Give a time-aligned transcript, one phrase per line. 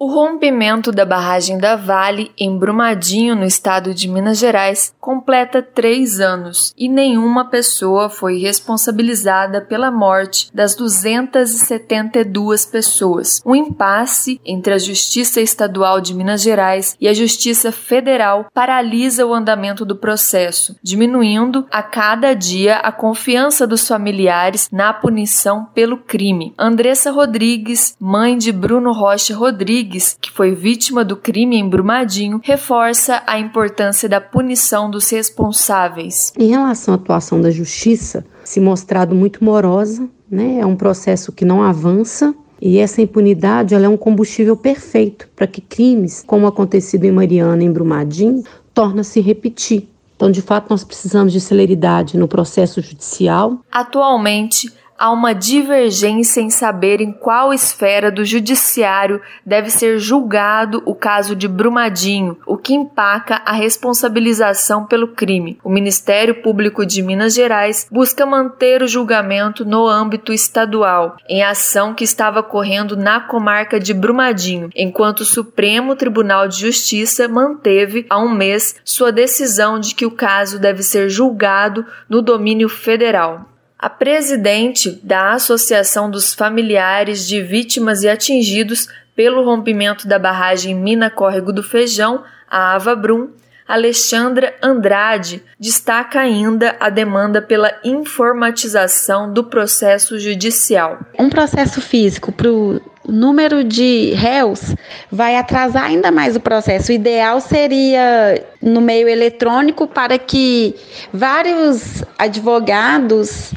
[0.00, 6.20] O rompimento da barragem da Vale, em Brumadinho, no estado de Minas Gerais, completa três
[6.20, 13.42] anos e nenhuma pessoa foi responsabilizada pela morte das 272 pessoas.
[13.44, 19.34] Um impasse entre a Justiça Estadual de Minas Gerais e a Justiça Federal paralisa o
[19.34, 26.54] andamento do processo, diminuindo a cada dia a confiança dos familiares na punição pelo crime.
[26.56, 32.40] Andressa Rodrigues, mãe de Bruno Rocha Rodrigues, Rodrigues, que foi vítima do crime em Brumadinho,
[32.44, 36.32] reforça a importância da punição dos responsáveis.
[36.38, 40.58] Em relação à atuação da justiça, se mostrado muito morosa, né?
[40.60, 45.46] É um processo que não avança e essa impunidade ela é um combustível perfeito para
[45.46, 48.42] que crimes, como acontecido em Mariana, em Brumadinho,
[48.74, 49.88] torna-se repetir.
[50.16, 53.60] Então, de fato, nós precisamos de celeridade no processo judicial.
[53.70, 60.94] Atualmente, há uma divergência em saber em qual esfera do judiciário deve ser julgado o
[60.94, 65.58] caso de Brumadinho, o que empaca a responsabilização pelo crime.
[65.62, 71.94] O Ministério Público de Minas Gerais busca manter o julgamento no âmbito estadual, em ação
[71.94, 78.18] que estava correndo na comarca de Brumadinho, enquanto o Supremo Tribunal de Justiça manteve há
[78.18, 83.46] um mês sua decisão de que o caso deve ser julgado no domínio federal.
[83.78, 91.08] A presidente da Associação dos Familiares de Vítimas e Atingidos pelo rompimento da barragem Mina
[91.08, 93.28] Córrego do Feijão, a Ava Brum,
[93.68, 100.98] Alexandra Andrade, destaca ainda a demanda pela informatização do processo judicial.
[101.16, 104.74] Um processo físico para o número de réus
[105.10, 106.90] vai atrasar ainda mais o processo.
[106.90, 110.74] O ideal seria no meio eletrônico para que
[111.12, 113.52] vários advogados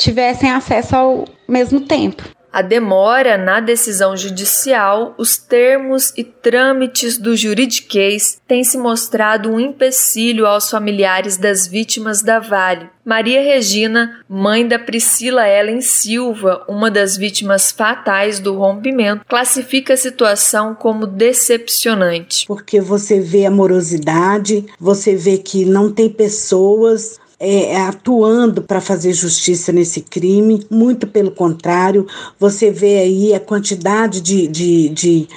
[0.00, 2.24] tivessem acesso ao mesmo tempo.
[2.52, 9.60] A demora na decisão judicial, os termos e trâmites do juridiquês têm se mostrado um
[9.60, 12.88] empecilho aos familiares das vítimas da Vale.
[13.04, 19.96] Maria Regina, mãe da Priscila Ellen Silva, uma das vítimas fatais do rompimento, classifica a
[19.96, 22.46] situação como decepcionante.
[22.48, 29.72] Porque você vê amorosidade, você vê que não tem pessoas é, atuando para fazer justiça
[29.72, 32.06] nesse crime, muito pelo contrário,
[32.38, 35.28] você vê aí a quantidade de, de, de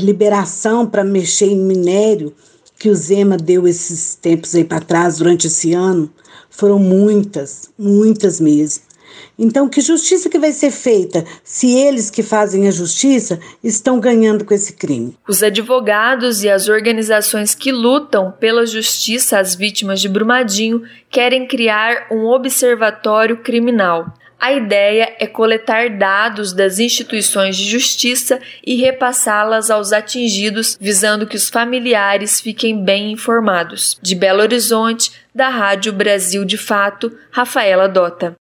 [0.00, 2.32] liberação para mexer em minério
[2.78, 6.08] que o Zema deu esses tempos aí para trás, durante esse ano,
[6.48, 8.87] foram muitas, muitas mesmo.
[9.38, 14.44] Então, que justiça que vai ser feita se eles que fazem a justiça estão ganhando
[14.44, 15.16] com esse crime?
[15.28, 22.06] Os advogados e as organizações que lutam pela justiça às vítimas de Brumadinho querem criar
[22.10, 24.12] um observatório criminal.
[24.40, 31.34] A ideia é coletar dados das instituições de justiça e repassá-las aos atingidos, visando que
[31.34, 33.98] os familiares fiquem bem informados.
[34.00, 38.36] De Belo Horizonte, da Rádio Brasil de Fato, Rafaela Dota.